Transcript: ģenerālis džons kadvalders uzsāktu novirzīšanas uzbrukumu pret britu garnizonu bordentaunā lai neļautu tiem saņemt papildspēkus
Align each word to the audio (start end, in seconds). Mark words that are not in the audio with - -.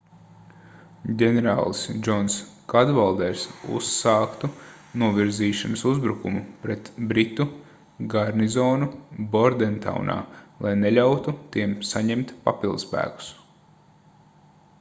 ģenerālis 1.21 1.81
džons 2.05 2.37
kadvalders 2.73 3.43
uzsāktu 3.79 4.49
novirzīšanas 5.03 5.85
uzbrukumu 5.91 6.41
pret 6.63 6.89
britu 7.13 7.47
garnizonu 8.15 8.89
bordentaunā 9.37 10.17
lai 10.67 10.73
neļautu 10.85 11.35
tiem 11.57 11.81
saņemt 11.91 12.33
papildspēkus 12.49 13.29